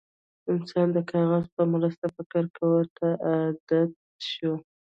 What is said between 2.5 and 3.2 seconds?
کولو ته